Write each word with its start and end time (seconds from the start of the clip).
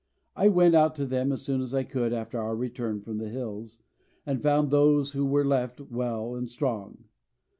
I 0.35 0.47
went 0.49 0.73
out 0.73 0.95
to 0.95 1.05
them 1.05 1.31
as 1.31 1.43
soon 1.43 1.61
as 1.61 1.75
I 1.75 1.83
could 1.83 2.11
after 2.11 2.39
our 2.41 2.55
return 2.55 3.01
from 3.01 3.19
the 3.19 3.29
hills, 3.29 3.77
and 4.25 4.41
found 4.41 4.71
those 4.71 5.11
who 5.11 5.27
were 5.27 5.45
left 5.45 5.79
well 5.79 6.33
and 6.33 6.49
strong. 6.49 7.03